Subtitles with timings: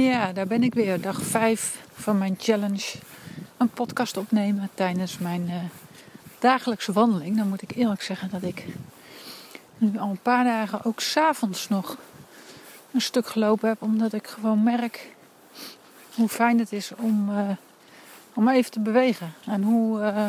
[0.00, 1.00] Ja, daar ben ik weer.
[1.00, 2.98] Dag 5 van mijn challenge.
[3.56, 5.54] Een podcast opnemen tijdens mijn uh,
[6.38, 7.36] dagelijkse wandeling.
[7.36, 8.66] Dan moet ik eerlijk zeggen dat ik
[9.78, 11.96] nu al een paar dagen ook s'avonds nog
[12.92, 13.82] een stuk gelopen heb.
[13.82, 15.14] Omdat ik gewoon merk
[16.14, 17.48] hoe fijn het is om, uh,
[18.34, 19.32] om even te bewegen.
[19.46, 20.28] En hoe, uh,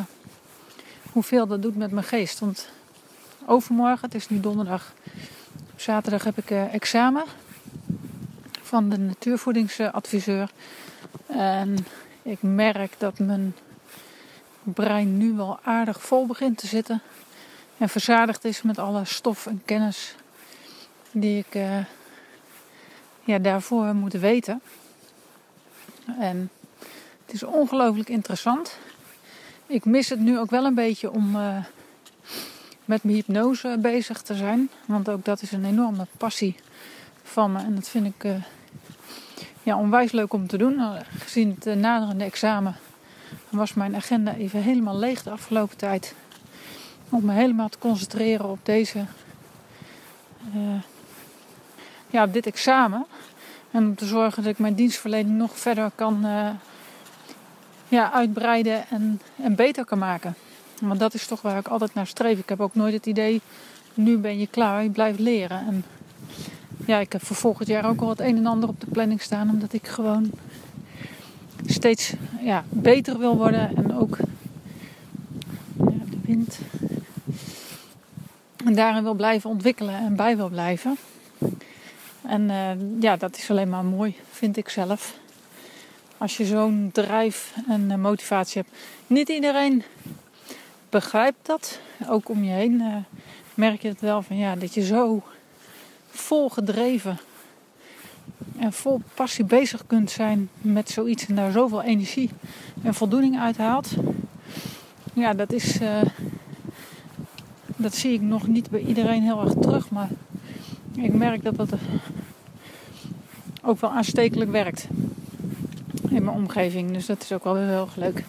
[1.12, 2.40] hoeveel dat doet met mijn geest.
[2.40, 2.70] Want
[3.46, 4.94] overmorgen, het is nu donderdag,
[5.76, 7.24] zaterdag heb ik examen
[8.74, 10.50] van de natuurvoedingsadviseur.
[11.28, 11.78] En
[12.22, 13.56] ik merk dat mijn
[14.64, 17.02] brein nu wel aardig vol begint te zitten.
[17.78, 20.16] En verzadigd is met alle stof en kennis
[21.12, 21.78] die ik uh,
[23.24, 24.62] ja, daarvoor moet weten.
[26.20, 26.50] En
[27.26, 28.78] het is ongelooflijk interessant.
[29.68, 31.66] Ik mis het nu ook wel een beetje om uh,
[32.86, 34.70] met mijn hypnose bezig te zijn.
[34.86, 36.56] Want ook dat is een enorme passie
[37.24, 37.60] van me.
[37.60, 38.36] En dat vind ik uh,
[39.64, 40.76] ja, onwijs leuk om te doen.
[40.76, 42.76] Nou, gezien het eh, naderende examen
[43.50, 46.16] was mijn agenda even helemaal leeg de afgelopen tijd.
[47.10, 49.06] Om me helemaal te concentreren op deze,
[50.56, 50.82] uh,
[52.10, 53.06] ja, op dit examen.
[53.72, 56.26] En om te zorgen dat ik mijn dienstverlening nog verder kan
[57.88, 60.36] ja, uitbreiden en, en beter kan maken.
[60.82, 62.40] Want dat is toch waar ik altijd naar streef.
[62.40, 63.42] Ik heb ook nooit het idee,
[63.94, 65.68] nu ben je klaar, je blijft leren.
[65.68, 65.86] En
[66.86, 69.22] ja, ik heb voor volgend jaar ook al het een en ander op de planning
[69.22, 69.50] staan.
[69.50, 70.32] Omdat ik gewoon
[71.66, 73.76] steeds ja, beter wil worden.
[73.76, 74.18] En ook
[75.78, 76.60] de wind.
[78.66, 80.98] En daarin wil blijven ontwikkelen en bij wil blijven.
[82.22, 85.18] En uh, ja, dat is alleen maar mooi, vind ik zelf.
[86.18, 88.78] Als je zo'n drijf en uh, motivatie hebt.
[89.08, 89.84] Niet iedereen
[90.90, 91.80] begrijpt dat.
[92.10, 92.96] Ook om je heen uh,
[93.54, 95.24] merk je het wel van ja, dat je zo
[96.14, 97.18] vol gedreven
[98.58, 102.30] en vol passie bezig kunt zijn met zoiets en daar zoveel energie
[102.84, 103.90] en voldoening uit haalt.
[105.14, 105.82] Ja, dat is.
[105.82, 106.02] Uh,
[107.76, 110.10] dat zie ik nog niet bij iedereen heel erg terug, maar
[110.96, 111.70] ik merk dat dat
[113.62, 114.88] ook wel aanstekelijk werkt
[116.10, 116.92] in mijn omgeving.
[116.92, 118.24] Dus dat is ook wel heel erg leuk.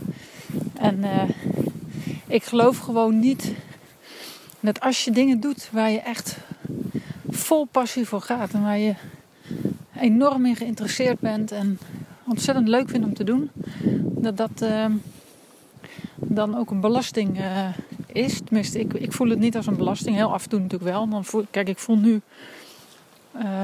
[0.74, 1.22] En uh,
[2.26, 3.52] ik geloof gewoon niet
[4.60, 6.36] dat als je dingen doet waar je echt
[7.44, 8.94] vol passie voor gaat en waar je
[10.00, 11.78] enorm in geïnteresseerd bent en
[12.26, 13.50] ontzettend leuk vindt om te doen,
[14.00, 14.86] dat dat uh,
[16.14, 17.68] dan ook een belasting uh,
[18.06, 18.40] is.
[18.44, 20.16] Tenminste, ik, ik voel het niet als een belasting.
[20.16, 21.08] Heel af en toe natuurlijk wel.
[21.08, 22.20] Dan kijk, ik voel nu
[23.36, 23.62] uh,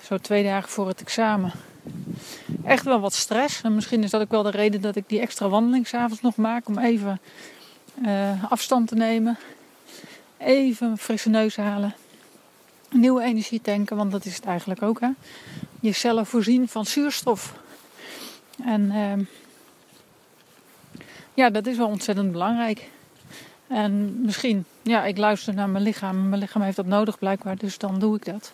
[0.00, 1.52] zo twee dagen voor het examen
[2.64, 3.62] echt wel wat stress.
[3.62, 6.36] En misschien is dat ook wel de reden dat ik die extra wandeling s'avonds nog
[6.36, 7.20] maak om even
[8.48, 9.38] afstand te nemen.
[10.38, 11.94] Even frisse neus halen
[12.94, 15.00] nieuwe energie tanken, want dat is het eigenlijk ook.
[15.00, 15.08] Hè?
[15.80, 17.54] Je cellen voorzien van zuurstof.
[18.64, 19.26] En uh,
[21.34, 22.88] ja, dat is wel ontzettend belangrijk.
[23.66, 26.28] En misschien, ja, ik luister naar mijn lichaam.
[26.28, 28.52] Mijn lichaam heeft dat nodig blijkbaar, dus dan doe ik dat.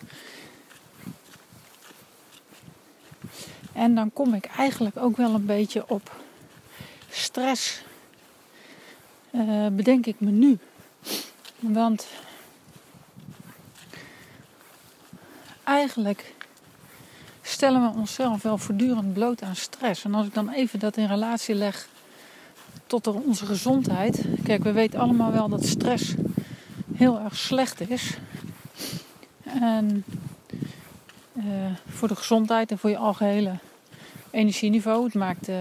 [3.73, 6.11] En dan kom ik eigenlijk ook wel een beetje op
[7.09, 7.81] stress.
[9.31, 10.57] Uh, bedenk ik me nu.
[11.59, 12.07] Want
[15.63, 16.33] eigenlijk
[17.41, 20.03] stellen we onszelf wel voortdurend bloot aan stress.
[20.03, 21.87] En als ik dan even dat in relatie leg
[22.87, 24.25] tot onze gezondheid.
[24.43, 26.13] Kijk, we weten allemaal wel dat stress
[26.93, 28.17] heel erg slecht is.
[29.43, 30.03] En
[31.33, 31.43] uh,
[31.87, 33.53] voor de gezondheid en voor je algehele
[34.29, 35.03] energieniveau.
[35.03, 35.55] Het maakt uh,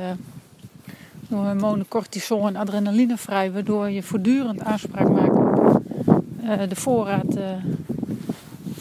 [1.28, 5.82] hormonen cortisol en adrenaline vrij, waardoor je voortdurend aanspraak maakt op
[6.42, 7.36] uh, de voorraad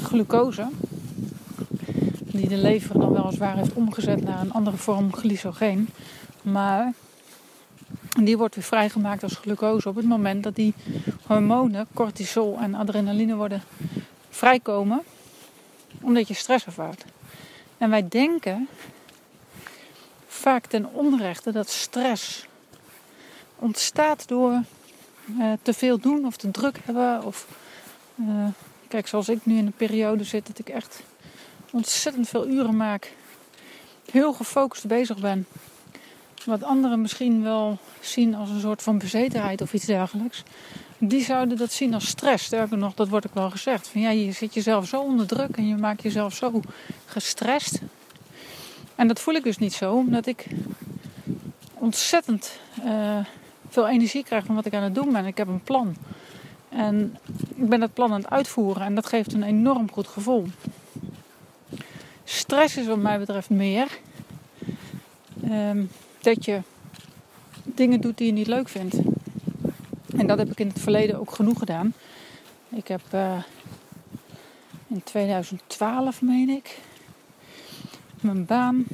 [0.03, 0.67] glucose
[2.39, 5.89] die de lever dan weliswaar heeft omgezet naar een andere vorm glycogeen.
[6.41, 6.93] Maar
[8.23, 10.73] die wordt weer vrijgemaakt als glucose op het moment dat die
[11.25, 13.63] hormonen, cortisol en adrenaline worden
[14.29, 15.01] vrijkomen,
[16.01, 17.05] omdat je stress ervaart.
[17.77, 18.67] En wij denken
[20.27, 22.45] vaak ten onrechte dat stress
[23.55, 24.61] ontstaat door
[25.39, 27.23] uh, te veel doen of te druk hebben.
[27.23, 27.47] Of,
[28.15, 28.47] uh,
[28.87, 31.03] kijk, zoals ik nu in een periode zit, dat ik echt
[31.71, 33.13] ontzettend veel uren maak,
[34.11, 35.47] heel gefocust bezig ben.
[36.45, 40.43] Wat anderen misschien wel zien als een soort van bezetenheid of iets dergelijks.
[40.97, 42.45] Die zouden dat zien als stress.
[42.45, 43.87] Sterker nog, dat wordt ook wel gezegd.
[43.87, 46.61] Van ja, je zit jezelf zo onder druk en je maakt jezelf zo
[47.05, 47.79] gestrest.
[48.95, 50.45] En dat voel ik dus niet zo, omdat ik
[51.73, 53.17] ontzettend uh,
[53.69, 55.25] veel energie krijg van wat ik aan het doen ben.
[55.25, 55.95] Ik heb een plan.
[56.69, 57.17] En
[57.55, 60.47] ik ben dat plan aan het uitvoeren en dat geeft een enorm goed gevoel.
[62.31, 63.99] Stress is wat mij betreft meer
[65.43, 65.83] ehm,
[66.21, 66.61] dat je
[67.63, 68.95] dingen doet die je niet leuk vindt.
[70.17, 71.93] En dat heb ik in het verleden ook genoeg gedaan.
[72.69, 73.43] Ik heb uh,
[74.87, 76.79] in 2012, meen ik,
[78.21, 78.85] mijn baan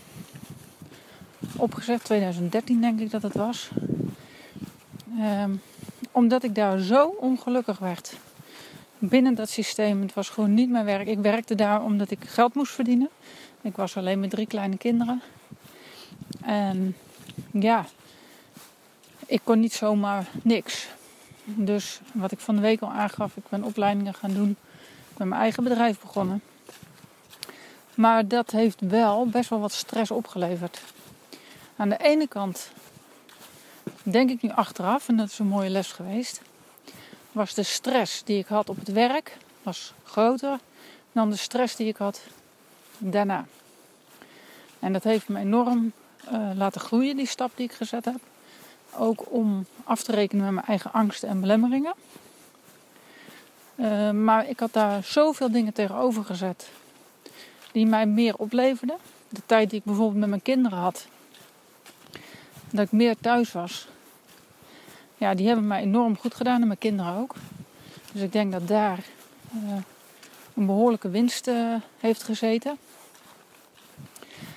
[1.56, 2.04] opgezegd.
[2.04, 3.70] 2013 denk ik dat het was.
[5.20, 5.62] Um,
[6.12, 8.14] omdat ik daar zo ongelukkig werd.
[9.00, 10.02] Binnen dat systeem.
[10.02, 11.08] Het was gewoon niet mijn werk.
[11.08, 13.10] Ik werkte daar omdat ik geld moest verdienen.
[13.62, 15.22] Ik was alleen met drie kleine kinderen.
[16.42, 16.96] En
[17.52, 17.86] ja,
[19.26, 20.88] ik kon niet zomaar niks.
[21.44, 24.50] Dus wat ik van de week al aangaf, ik ben opleidingen gaan doen.
[25.10, 26.42] Ik ben mijn eigen bedrijf begonnen.
[27.96, 30.82] Maar dat heeft wel best wel wat stress opgeleverd.
[31.76, 32.72] Aan de ene kant
[34.04, 36.42] denk ik nu achteraf, en dat is een mooie les geweest,
[37.36, 40.60] was de stress die ik had op het werk was groter
[41.12, 42.22] dan de stress die ik had
[42.98, 43.46] daarna.
[44.80, 45.92] En dat heeft me enorm
[46.32, 48.20] uh, laten groeien, die stap die ik gezet heb.
[48.98, 51.94] Ook om af te rekenen met mijn eigen angsten en belemmeringen.
[53.76, 56.70] Uh, maar ik had daar zoveel dingen tegenover gezet
[57.72, 58.98] die mij meer opleverden.
[59.30, 61.08] De tijd die ik bijvoorbeeld met mijn kinderen had,
[62.70, 63.88] dat ik meer thuis was.
[65.18, 67.36] Ja, die hebben mij enorm goed gedaan en mijn kinderen ook.
[68.12, 69.00] Dus ik denk dat daar
[69.54, 69.76] uh,
[70.54, 72.78] een behoorlijke winst uh, heeft gezeten.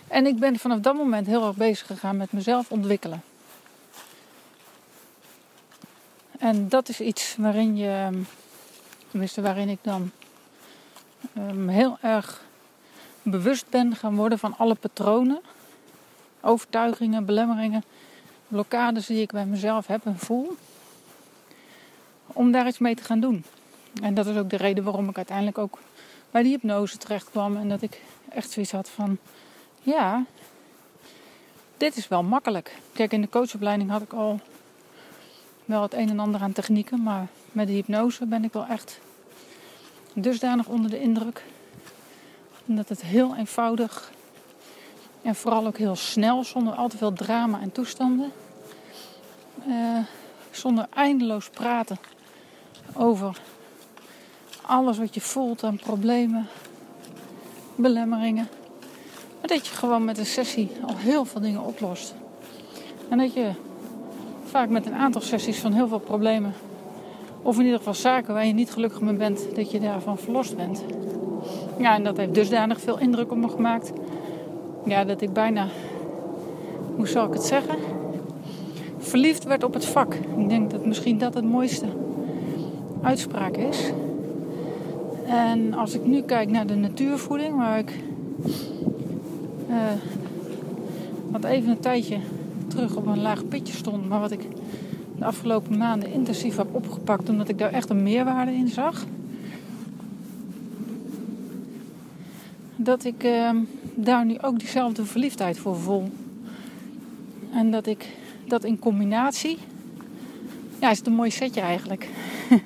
[0.09, 3.23] En ik ben vanaf dat moment heel erg bezig gegaan met mezelf ontwikkelen.
[6.39, 8.23] En dat is iets waarin je,
[9.11, 10.11] tenminste waarin ik dan
[11.39, 12.45] um, heel erg
[13.23, 15.41] bewust ben gaan worden van alle patronen,
[16.41, 17.85] overtuigingen, belemmeringen,
[18.49, 20.57] blokkades die ik bij mezelf heb en voel.
[22.27, 23.45] Om daar iets mee te gaan doen.
[24.03, 25.79] En dat is ook de reden waarom ik uiteindelijk ook
[26.31, 27.57] bij die hypnose terecht kwam.
[27.57, 29.19] En dat ik echt zoiets had van,
[29.83, 30.25] ja,
[31.77, 32.79] dit is wel makkelijk.
[32.93, 34.41] Kijk, in de coachopleiding had ik al
[35.65, 37.03] wel het een en ander aan technieken.
[37.03, 39.01] Maar met de hypnose ben ik wel echt
[40.13, 41.43] dusdanig onder de indruk.
[42.65, 44.13] Dat het heel eenvoudig
[45.29, 48.33] en vooral ook heel snel, zonder al te veel drama en toestanden.
[49.67, 49.99] Uh,
[50.51, 51.99] zonder eindeloos praten
[52.95, 53.41] over
[54.63, 56.47] alles wat je voelt aan problemen,
[57.75, 58.49] belemmeringen.
[59.41, 62.15] Maar dat je gewoon met een sessie al heel veel dingen oplost.
[63.09, 63.51] En dat je
[64.45, 66.55] vaak met een aantal sessies van heel veel problemen,
[67.43, 70.57] of in ieder geval zaken waar je niet gelukkig mee bent, dat je daarvan verlost
[70.57, 70.85] bent.
[71.79, 73.93] Ja, en dat heeft dusdanig veel indruk op me gemaakt.
[74.89, 75.67] Ja, dat ik bijna,
[76.97, 77.77] hoe zal ik het zeggen?
[78.99, 80.15] Verliefd werd op het vak.
[80.15, 81.87] Ik denk dat misschien dat het mooiste
[83.03, 83.93] uitspraak is.
[85.27, 87.93] En als ik nu kijk naar de natuurvoeding, waar ik
[89.71, 89.77] uh,
[91.31, 92.19] wat even een tijdje
[92.67, 94.43] terug op een laag pitje stond, maar wat ik
[95.19, 99.05] de afgelopen maanden intensief heb opgepakt, omdat ik daar echt een meerwaarde in zag.
[102.89, 103.51] Dat ik uh,
[103.95, 106.11] daar nu ook diezelfde verliefdheid voor voel.
[107.53, 109.59] En dat ik dat in combinatie,
[110.81, 112.09] ja, is het een mooi setje eigenlijk.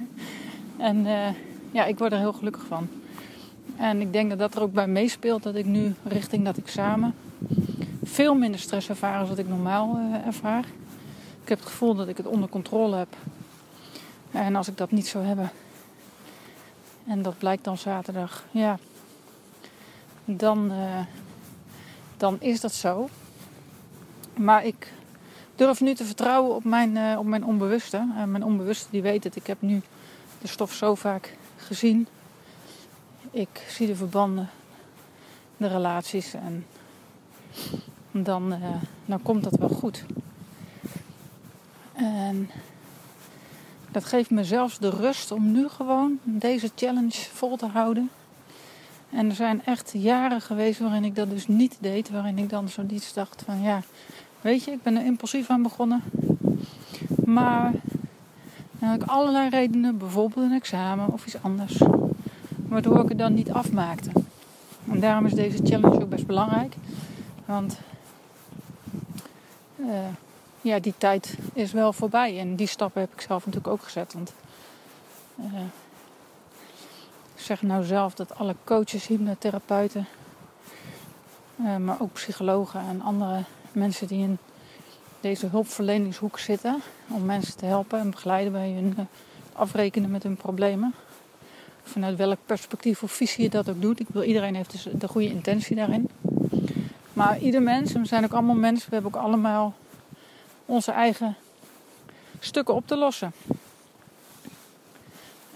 [0.77, 1.29] en uh,
[1.71, 2.89] ja, ik word er heel gelukkig van.
[3.77, 7.15] En ik denk dat dat er ook bij meespeelt dat ik nu richting dat examen
[8.03, 10.65] veel minder stress ervaar dan wat ik normaal uh, ervaar.
[11.43, 13.17] Ik heb het gevoel dat ik het onder controle heb.
[14.31, 15.51] En als ik dat niet zou hebben,
[17.07, 18.79] en dat blijkt dan zaterdag, ja,
[20.25, 21.01] dan, uh,
[22.17, 23.09] dan is dat zo.
[24.37, 24.93] Maar ik
[25.55, 28.13] durf nu te vertrouwen op mijn, uh, op mijn onbewuste.
[28.17, 29.37] En mijn onbewuste die weet het.
[29.37, 29.83] Ik heb nu
[30.41, 32.07] de stof zo vaak gezien.
[33.31, 34.51] Ik zie de verbanden,
[35.57, 36.67] de relaties en
[38.11, 38.55] dan,
[39.05, 40.05] dan komt dat wel goed.
[41.93, 42.51] En
[43.91, 48.11] dat geeft me zelfs de rust om nu gewoon deze challenge vol te houden.
[49.13, 52.11] En er zijn echt jaren geweest waarin ik dat dus niet deed.
[52.11, 53.83] Waarin ik dan zoiets dacht van ja,
[54.41, 56.03] weet je, ik ben er impulsief aan begonnen.
[57.25, 57.73] Maar
[58.79, 61.83] dan had ik allerlei redenen, bijvoorbeeld een examen of iets anders.
[62.69, 64.11] Waardoor ik het dan niet afmaakte.
[64.91, 66.75] En daarom is deze challenge ook best belangrijk.
[67.45, 67.79] Want
[69.77, 69.89] uh,
[70.61, 72.39] ja, die tijd is wel voorbij.
[72.39, 74.13] En die stappen heb ik zelf natuurlijk ook gezet.
[74.13, 74.33] Want
[75.37, 75.45] ik
[77.43, 80.07] zeg nou zelf dat alle coaches, hypnotherapeuten,
[81.61, 84.39] uh, maar ook psychologen en andere mensen die in
[85.21, 89.09] deze hulpverleningshoek zitten om mensen te helpen en begeleiden bij hun
[89.53, 90.95] afrekenen met hun problemen
[91.83, 94.01] Vanuit welk perspectief of visie je dat ook doet.
[94.01, 96.09] Ik wil iedereen heeft dus de goede intentie daarin.
[97.13, 99.75] Maar ieder mens, en we zijn ook allemaal mensen, we hebben ook allemaal
[100.67, 101.37] onze eigen
[102.41, 103.33] stukken op te lossen.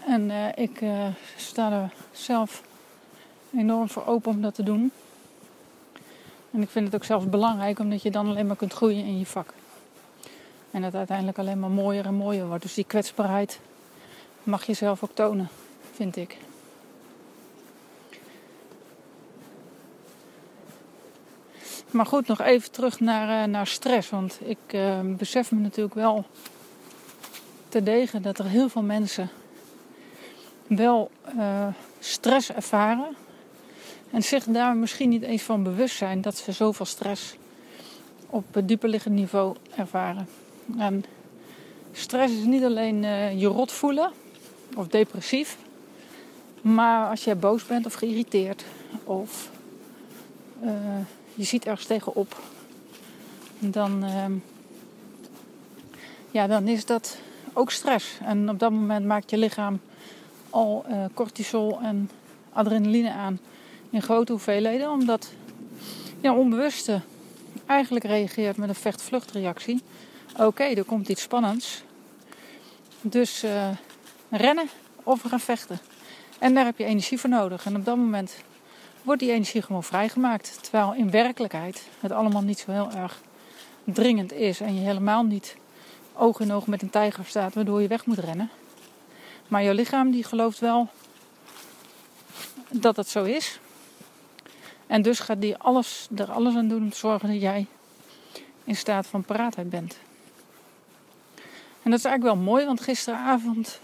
[0.07, 2.63] En uh, ik uh, sta er zelf
[3.57, 4.91] enorm voor open om dat te doen.
[6.51, 9.19] En ik vind het ook zelfs belangrijk omdat je dan alleen maar kunt groeien in
[9.19, 9.53] je vak.
[10.71, 12.63] En het uiteindelijk alleen maar mooier en mooier wordt.
[12.63, 13.59] Dus die kwetsbaarheid
[14.43, 15.49] mag je zelf ook tonen,
[15.93, 16.37] vind ik.
[21.91, 24.09] Maar goed, nog even terug naar, uh, naar stress.
[24.09, 24.77] Want ik
[25.17, 26.25] besef me natuurlijk wel
[27.69, 29.29] terdege dat er heel veel mensen
[30.67, 31.67] wel uh,
[31.99, 33.15] stress ervaren.
[34.11, 37.35] En zich daar misschien niet eens van bewust zijn dat ze zoveel stress
[38.29, 40.27] op het dieperliggend niveau ervaren.
[40.77, 41.03] En
[41.91, 44.11] stress is niet alleen uh, je rot voelen
[44.75, 45.57] of depressief.
[46.61, 48.63] Maar als je boos bent of geïrriteerd
[49.03, 49.51] of
[50.63, 50.71] uh,
[51.33, 52.41] je ziet ergens tegenop,
[53.59, 54.25] dan, uh,
[56.31, 57.17] ja, dan is dat
[57.53, 58.17] ook stress.
[58.23, 59.79] En op dat moment maakt je lichaam
[60.57, 62.09] al uh, cortisol en
[62.53, 63.39] adrenaline aan
[63.89, 65.31] in grote hoeveelheden, omdat
[66.21, 67.01] je onbewuste
[67.65, 69.81] eigenlijk reageert met een vecht-vluchtreactie.
[70.37, 71.83] Oké, er komt iets spannends.
[73.01, 73.69] Dus uh,
[74.29, 74.69] rennen
[75.03, 75.79] of gaan vechten.
[76.39, 77.65] En daar heb je energie voor nodig.
[77.65, 78.35] En op dat moment
[79.01, 80.57] wordt die energie gewoon vrijgemaakt.
[80.61, 83.21] Terwijl in werkelijkheid het allemaal niet zo heel erg
[83.83, 84.59] dringend is.
[84.59, 85.55] En je helemaal niet
[86.13, 88.49] oog in oog met een tijger staat waardoor je weg moet rennen.
[89.47, 90.89] Maar jouw lichaam die gelooft wel
[92.69, 93.59] dat het zo is.
[94.87, 97.65] En dus gaat die alles, er alles aan doen om te zorgen dat jij
[98.63, 99.97] in staat van paraatheid bent.
[101.83, 103.79] En dat is eigenlijk wel mooi, want gisteravond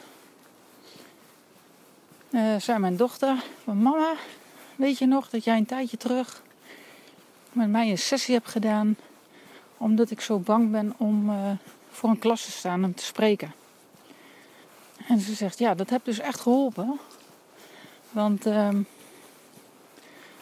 [2.29, 4.13] uh, zei mijn dochter mama,
[4.75, 6.41] weet je nog dat jij een tijdje terug
[7.51, 8.95] met mij een sessie hebt gedaan
[9.77, 11.51] omdat ik zo bang ben om uh,
[11.91, 13.53] voor een klas te staan en te spreken.
[15.07, 16.99] En ze zegt, ja, dat heeft dus echt geholpen.
[18.11, 18.69] Want uh,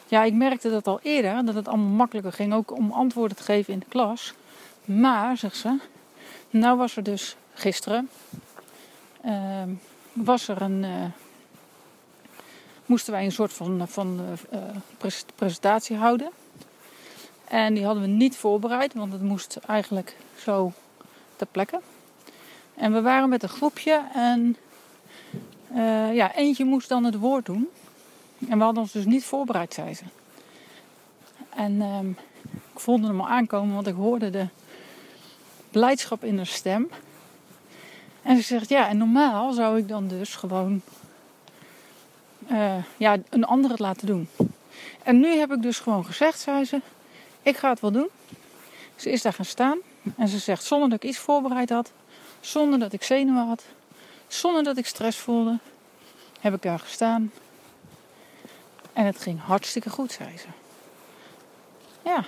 [0.07, 3.43] ja, ik merkte dat al eerder, dat het allemaal makkelijker ging, ook om antwoorden te
[3.43, 4.33] geven in de klas.
[4.85, 5.79] Maar, zegt ze,
[6.49, 8.09] nou was er dus gisteren,
[9.25, 9.63] uh,
[10.13, 11.05] was er een, uh,
[12.85, 14.21] moesten wij een soort van, van
[14.53, 14.59] uh,
[15.35, 16.29] presentatie houden.
[17.47, 20.71] En die hadden we niet voorbereid, want het moest eigenlijk zo
[21.35, 21.79] ter plekke.
[22.81, 24.57] En we waren met een groepje en
[26.13, 27.69] ja, eentje moest dan het woord doen.
[28.49, 30.03] En we hadden ons dus niet voorbereid, zei ze.
[31.49, 32.17] En um,
[32.73, 34.47] ik voelde hem al aankomen, want ik hoorde de
[35.69, 36.89] blijdschap in haar stem.
[38.21, 40.81] En ze zegt, ja, en normaal zou ik dan dus gewoon
[42.51, 44.29] uh, ja, een ander het laten doen.
[45.03, 46.81] En nu heb ik dus gewoon gezegd, zei ze,
[47.41, 48.09] ik ga het wel doen.
[48.95, 49.77] Ze is daar gaan staan
[50.17, 51.91] en ze zegt, zonder dat ik iets voorbereid had,
[52.41, 53.63] zonder dat ik zenuwen had,
[54.27, 55.59] zonder dat ik stress voelde,
[56.39, 57.31] heb ik daar gestaan
[58.93, 60.47] en het ging hartstikke goed, zei ze.
[62.03, 62.25] Ja.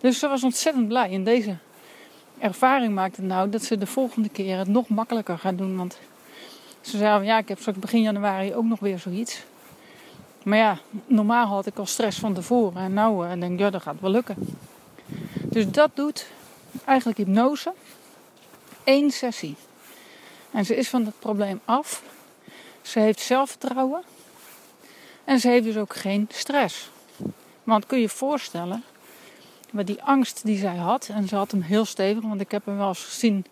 [0.00, 1.10] Dus ze was ontzettend blij.
[1.10, 1.56] En deze
[2.38, 5.76] ervaring maakte nou dat ze de volgende keer het nog makkelijker gaat doen.
[5.76, 5.98] Want
[6.80, 9.42] ze zei, ja, ik heb straks begin januari ook nog weer zoiets.
[10.42, 12.82] Maar ja, normaal had ik al stress van tevoren.
[12.82, 14.36] En nou uh, denk ik, ja, dat gaat wel lukken.
[15.42, 16.26] Dus dat doet
[16.84, 17.72] eigenlijk hypnose.
[18.84, 19.56] Één sessie.
[20.50, 22.02] En ze is van het probleem af.
[22.82, 24.02] Ze heeft zelfvertrouwen.
[25.24, 26.90] En ze heeft dus ook geen stress.
[27.62, 28.84] Want kun je je voorstellen,
[29.70, 32.66] met die angst die zij had, en ze had hem heel stevig, want ik heb
[32.66, 33.44] hem wel eens gezien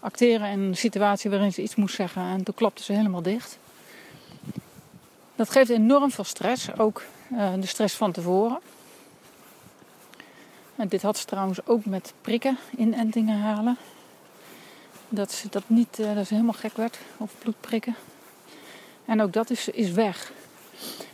[0.00, 3.58] acteren in een situatie waarin ze iets moest zeggen en toen klapte ze helemaal dicht.
[5.36, 7.02] Dat geeft enorm veel stress, ook
[7.32, 8.58] uh, de stress van tevoren.
[10.76, 13.76] En dit had ze trouwens ook met prikken, inentingen halen.
[15.08, 17.94] Dat ze dat niet, uh, dat ze helemaal gek werd, of bloedprikken.
[19.04, 20.32] En ook dat is, is weg.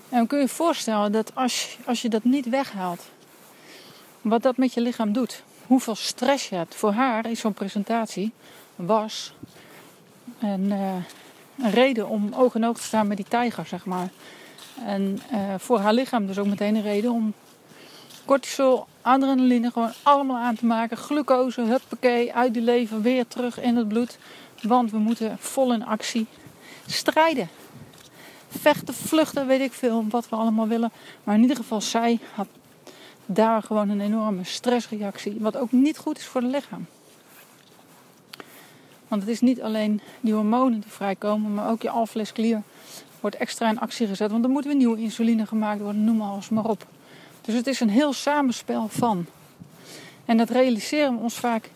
[0.08, 3.02] En dan kun je je voorstellen dat als, als je dat niet weghaalt,
[4.20, 5.42] wat dat met je lichaam doet.
[5.66, 6.74] Hoeveel stress je hebt.
[6.74, 8.32] Voor haar is zo'n presentatie
[8.76, 9.34] was
[10.40, 10.94] een, uh,
[11.58, 14.08] een, reden om oog in oog te staan met die tijger, zeg maar.
[14.86, 17.34] En uh, voor haar lichaam dus ook meteen een reden om
[18.24, 20.96] cortisol, adrenaline gewoon allemaal aan te maken.
[20.96, 24.18] Glucose, huppakee, uit die leven, weer terug in het bloed.
[24.62, 26.26] Want we moeten vol in actie
[26.86, 27.48] strijden
[28.58, 30.90] vechten, vluchten, weet ik veel, wat we allemaal willen.
[31.24, 32.46] Maar in ieder geval, zij had
[33.26, 36.86] daar gewoon een enorme stressreactie, wat ook niet goed is voor het lichaam.
[39.08, 42.62] Want het is niet alleen die hormonen die vrijkomen, maar ook je alvleesklier
[43.20, 44.30] wordt extra in actie gezet.
[44.30, 46.86] Want er moet weer nieuwe insuline gemaakt worden, noem alles maar op.
[47.42, 49.26] Dus het is een heel samenspel van.
[50.24, 51.70] En dat realiseren we ons vaak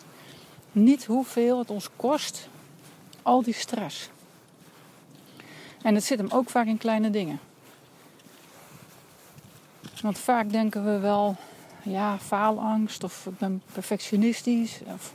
[0.73, 2.49] niet hoeveel het ons kost,
[3.23, 4.11] al die stress.
[5.83, 7.41] En het zit hem ook vaak in kleine dingen.
[10.03, 11.37] Want vaak denken we wel,
[11.83, 15.13] ja, faalangst of ik ben perfectionistisch of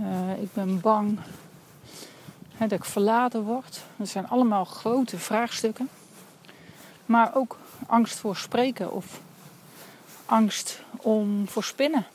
[0.00, 1.18] uh, ik ben bang
[2.56, 3.82] hè, dat ik verlaten word.
[3.96, 5.88] Dat zijn allemaal grote vraagstukken.
[7.06, 9.20] Maar ook angst voor spreken of
[10.26, 12.06] angst om voor spinnen.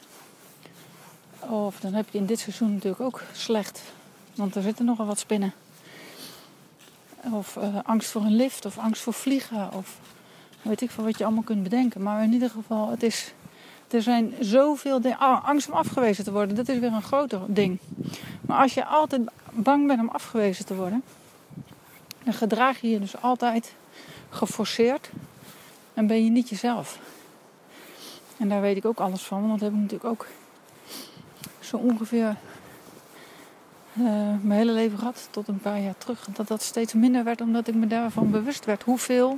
[1.39, 3.82] Of dan heb je in dit seizoen natuurlijk ook slecht,
[4.36, 5.54] want er zitten nogal wat spinnen.
[7.32, 9.98] Of uh, angst voor een lift, of angst voor vliegen, of
[10.62, 12.01] weet ik veel wat je allemaal kunt bedenken.
[12.04, 13.34] Maar in ieder geval, het is,
[13.88, 15.18] er zijn zoveel dingen.
[15.22, 17.80] Oh, angst om afgewezen te worden, dat is weer een groter ding.
[18.42, 21.04] Maar als je altijd bang bent om afgewezen te worden,
[22.24, 23.74] dan gedraag je je dus altijd
[24.30, 25.10] geforceerd
[25.94, 27.00] en ben je niet jezelf.
[28.39, 30.27] En daar weet ik ook alles van, want dat heb ik natuurlijk ook
[31.60, 32.36] zo ongeveer
[33.93, 34.05] uh,
[34.41, 36.27] mijn hele leven gehad, tot een paar jaar terug.
[36.34, 39.38] Dat dat steeds minder werd, omdat ik me daarvan bewust werd hoeveel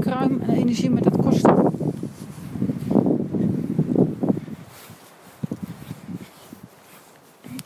[0.00, 1.54] kruim en energie me dat kostte.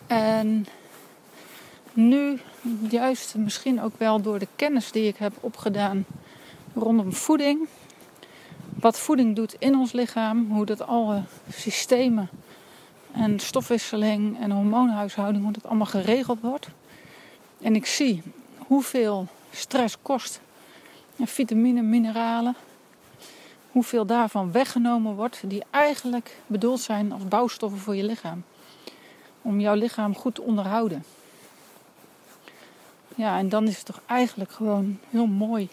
[0.06, 0.66] En
[1.92, 2.38] nu,
[2.88, 6.04] juist misschien ook wel door de kennis die ik heb opgedaan
[6.74, 7.68] rondom voeding.
[8.80, 11.22] Wat voeding doet in ons lichaam, hoe dat alle
[11.52, 12.28] systemen
[13.12, 16.68] en stofwisseling en hormoonhuishouding, hoe dat allemaal geregeld wordt.
[17.60, 18.22] En ik zie
[18.58, 20.40] hoeveel stress kost.
[21.16, 22.56] En vitamine, mineralen.
[23.70, 28.44] Hoeveel daarvan weggenomen wordt, die eigenlijk bedoeld zijn als bouwstoffen voor je lichaam.
[29.42, 31.04] Om jouw lichaam goed te onderhouden.
[33.14, 35.68] Ja, en dan is het toch eigenlijk gewoon heel mooi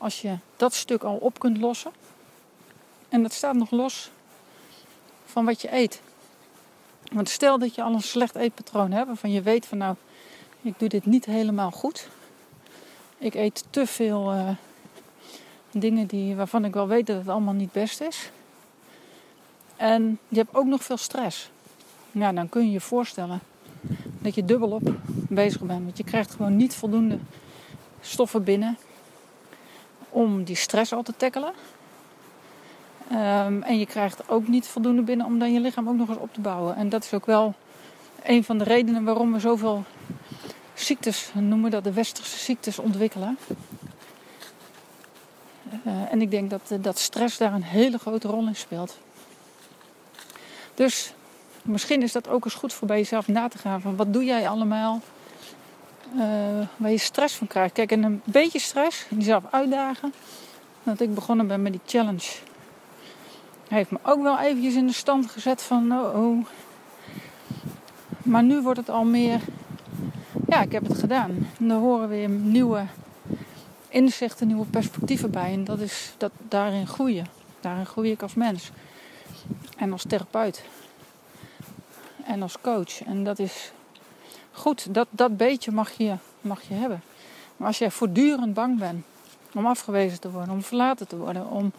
[0.00, 1.92] als je dat stuk al op kunt lossen.
[3.08, 4.10] En dat staat nog los
[5.24, 6.00] van wat je eet.
[7.12, 9.94] Want stel dat je al een slecht eetpatroon hebt, waarvan je weet van nou,
[10.62, 12.08] ik doe dit niet helemaal goed.
[13.18, 14.50] Ik eet te veel uh,
[15.70, 18.30] dingen die, waarvan ik wel weet dat het allemaal niet best is.
[19.76, 21.50] En je hebt ook nog veel stress.
[22.12, 23.40] Ja, dan kun je je voorstellen
[24.18, 24.94] dat je dubbelop
[25.28, 25.84] bezig bent.
[25.84, 27.18] Want je krijgt gewoon niet voldoende
[28.00, 28.78] stoffen binnen
[30.10, 31.52] om die stress al te tackelen.
[33.12, 36.18] Um, en je krijgt ook niet voldoende binnen om dan je lichaam ook nog eens
[36.18, 36.76] op te bouwen.
[36.76, 37.54] En dat is ook wel
[38.22, 39.84] een van de redenen waarom we zoveel
[40.74, 43.38] ziektes, noemen dat de westerse ziektes, ontwikkelen.
[45.86, 48.98] Uh, en ik denk dat, dat stress daar een hele grote rol in speelt.
[50.74, 51.12] Dus
[51.62, 53.80] misschien is dat ook eens goed voor bij jezelf na te gaan.
[53.80, 55.00] Van wat doe jij allemaal
[56.14, 56.22] uh,
[56.76, 57.72] waar je stress van krijgt.
[57.72, 60.12] Kijk, en een beetje stress, jezelf uitdagen.
[60.82, 62.28] Dat ik begonnen ben met die challenge
[63.70, 66.46] heeft me ook wel eventjes in de stand gezet van oh, oh.
[68.22, 69.40] Maar nu wordt het al meer,
[70.48, 71.48] ja, ik heb het gedaan.
[71.58, 72.84] En daar horen weer nieuwe
[73.88, 75.52] inzichten, nieuwe perspectieven bij.
[75.52, 77.26] En dat is dat daarin groeien.
[77.60, 78.70] Daarin groei ik als mens.
[79.76, 80.64] En als therapeut.
[82.24, 83.02] En als coach.
[83.02, 83.72] En dat is
[84.52, 84.94] goed.
[84.94, 87.02] Dat, dat beetje mag je, mag je hebben.
[87.56, 89.04] Maar als jij voortdurend bang bent
[89.54, 91.72] om afgewezen te worden, om verlaten te worden, om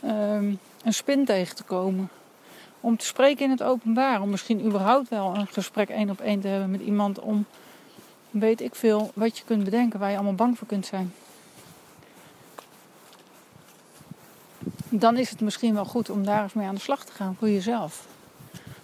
[0.00, 0.54] Ehm,
[0.84, 2.08] een spin tegen te komen.
[2.80, 4.20] Om te spreken in het openbaar.
[4.20, 7.18] Om misschien überhaupt wel een gesprek één op één te hebben met iemand.
[7.18, 7.46] Om
[8.30, 11.14] weet ik veel wat je kunt bedenken waar je allemaal bang voor kunt zijn.
[14.88, 17.36] Dan is het misschien wel goed om daar eens mee aan de slag te gaan
[17.38, 18.06] voor jezelf.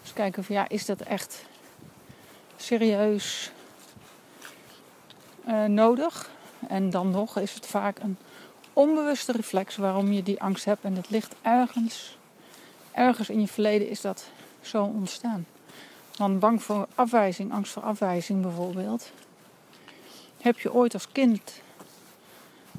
[0.03, 1.44] Dus kijken van ja, is dat echt
[2.64, 3.50] serieus
[5.48, 6.31] uh, nodig?
[6.68, 8.16] En dan nog is het vaak een
[8.72, 10.85] onbewuste reflex waarom je die angst hebt.
[10.85, 12.18] En dat ligt ergens,
[12.92, 14.24] ergens in je verleden is dat
[14.61, 15.46] zo ontstaan.
[16.16, 19.11] Want bang voor afwijzing, angst voor afwijzing bijvoorbeeld.
[20.40, 21.62] Heb je ooit als kind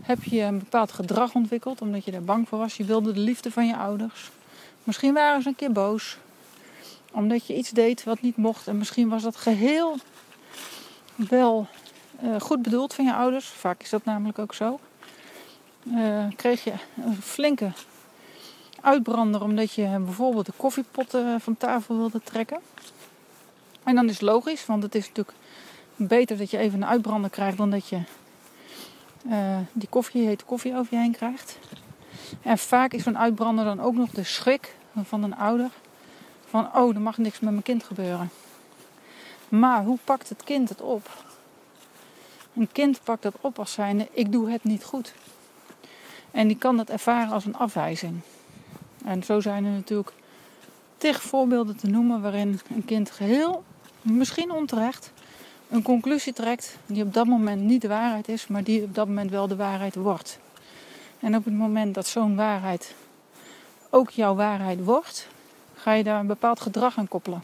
[0.01, 2.77] heb je een bepaald gedrag ontwikkeld omdat je daar bang voor was.
[2.77, 4.31] Je wilde de liefde van je ouders.
[4.83, 6.17] Misschien waren ze een keer boos
[7.15, 8.67] omdat je iets deed wat niet mocht.
[8.67, 9.97] En misschien was dat geheel
[11.15, 11.67] wel
[12.23, 13.45] uh, goed bedoeld van je ouders.
[13.45, 14.79] Vaak is dat namelijk ook zo
[15.83, 16.73] uh, kreeg je
[17.05, 17.71] een flinke
[18.81, 22.59] uitbrander omdat je bijvoorbeeld de koffiepot uh, van tafel wilde trekken.
[23.83, 25.37] En dan is het logisch, want het is natuurlijk
[25.95, 28.01] beter dat je even een uitbrander krijgt dan dat je
[29.71, 31.59] die koffie, hete koffie over je heen krijgt.
[32.41, 35.69] En vaak is zo'n uitbrander dan ook nog de schrik van een ouder.
[36.55, 38.29] Van, oh, er mag niks met mijn kind gebeuren.
[39.49, 41.23] Maar hoe pakt het kind het op?
[42.53, 45.13] Een kind pakt dat op als zijnde, ik doe het niet goed.
[46.31, 48.19] En die kan dat ervaren als een afwijzing.
[49.05, 50.13] En zo zijn er natuurlijk
[50.97, 53.63] tig voorbeelden te noemen waarin een kind geheel,
[54.01, 55.11] misschien onterecht,
[55.69, 59.07] een conclusie trekt die op dat moment niet de waarheid is, maar die op dat
[59.07, 60.39] moment wel de waarheid wordt.
[61.19, 62.95] En op het moment dat zo'n waarheid
[63.89, 65.27] ook jouw waarheid wordt,
[65.85, 67.43] ga je daar een bepaald gedrag aan koppelen.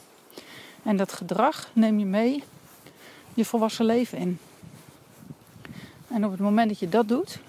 [0.84, 2.44] En dat gedrag neem je mee
[3.34, 4.40] je volwassen leven in.
[6.08, 7.40] En op het moment dat je dat doet,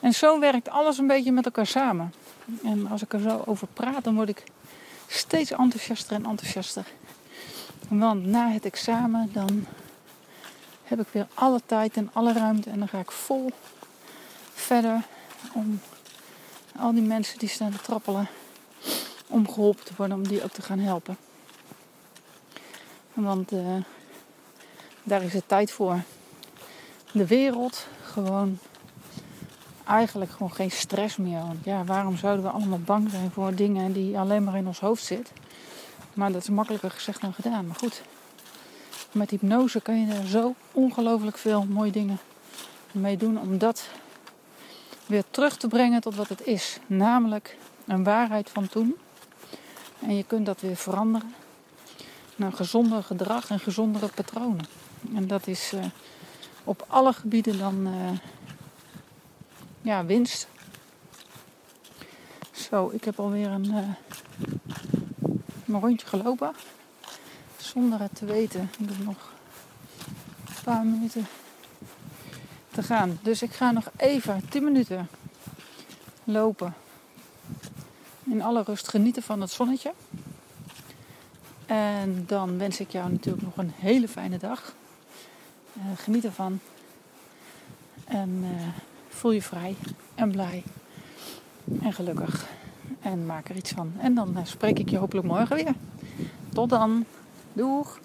[0.00, 2.14] En zo werkt alles een beetje met elkaar samen.
[2.62, 4.44] En als ik er zo over praat, dan word ik
[5.06, 6.86] steeds enthousiaster en enthousiaster.
[7.88, 9.66] Want na het examen, dan
[10.84, 12.70] heb ik weer alle tijd en alle ruimte.
[12.70, 13.50] En dan ga ik vol
[14.54, 15.02] verder
[15.52, 15.80] om
[16.76, 18.28] al die mensen die staan te trappelen,
[19.26, 21.16] om geholpen te worden, om die ook te gaan helpen.
[23.12, 23.76] Want uh,
[25.02, 26.00] daar is het tijd voor.
[27.12, 28.58] De wereld gewoon
[29.90, 31.40] eigenlijk gewoon geen stress meer.
[31.40, 34.80] Want ja, waarom zouden we allemaal bang zijn voor dingen die alleen maar in ons
[34.80, 35.34] hoofd zitten?
[36.14, 37.66] Maar dat is makkelijker gezegd dan gedaan.
[37.66, 38.02] Maar goed,
[39.12, 42.18] met hypnose kan je er zo ongelooflijk veel mooie dingen
[42.92, 43.88] mee doen om dat
[45.06, 46.78] weer terug te brengen tot wat het is.
[46.86, 48.96] Namelijk een waarheid van toen.
[50.00, 51.34] En je kunt dat weer veranderen
[52.36, 54.66] naar gezonder gedrag en gezondere patronen.
[55.14, 55.84] En dat is uh,
[56.64, 57.92] op alle gebieden dan uh,
[59.82, 60.48] ja, winst.
[62.50, 63.88] Zo, ik heb alweer een, uh,
[65.66, 66.52] een rondje gelopen.
[67.56, 68.70] Zonder het te weten.
[68.78, 69.32] Ik heb nog
[70.46, 71.26] een paar minuten
[72.70, 73.18] te gaan.
[73.22, 75.08] Dus ik ga nog even 10 minuten
[76.24, 76.74] lopen.
[78.24, 79.92] In alle rust genieten van het zonnetje.
[81.66, 84.74] En dan wens ik jou natuurlijk nog een hele fijne dag.
[85.76, 86.60] Uh, geniet ervan.
[88.04, 88.66] En uh,
[89.10, 89.76] voel je vrij
[90.14, 90.62] en blij
[91.82, 92.46] en gelukkig.
[93.00, 93.92] En maak er iets van.
[93.98, 95.74] En dan uh, spreek ik je hopelijk morgen weer.
[96.52, 97.04] Tot dan.
[97.52, 97.98] Doeg!